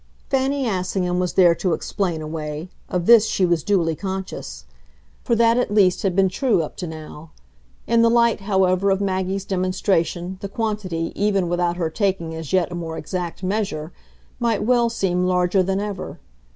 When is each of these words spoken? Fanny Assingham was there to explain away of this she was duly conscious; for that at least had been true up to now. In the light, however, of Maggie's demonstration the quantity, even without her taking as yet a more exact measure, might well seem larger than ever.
Fanny 0.31 0.67
Assingham 0.67 1.19
was 1.19 1.33
there 1.33 1.53
to 1.53 1.73
explain 1.73 2.23
away 2.23 2.69
of 2.89 3.05
this 3.05 3.27
she 3.27 3.45
was 3.45 3.61
duly 3.63 3.95
conscious; 3.95 4.65
for 5.23 5.35
that 5.35 5.59
at 5.59 5.71
least 5.71 6.01
had 6.01 6.15
been 6.15 6.27
true 6.27 6.63
up 6.63 6.75
to 6.77 6.87
now. 6.87 7.29
In 7.85 8.01
the 8.01 8.09
light, 8.09 8.39
however, 8.39 8.89
of 8.89 8.99
Maggie's 8.99 9.45
demonstration 9.45 10.39
the 10.41 10.49
quantity, 10.49 11.11
even 11.15 11.47
without 11.47 11.77
her 11.77 11.91
taking 11.91 12.33
as 12.33 12.51
yet 12.51 12.71
a 12.71 12.73
more 12.73 12.97
exact 12.97 13.43
measure, 13.43 13.93
might 14.39 14.63
well 14.63 14.89
seem 14.89 15.25
larger 15.27 15.61
than 15.61 15.79
ever. 15.79 16.17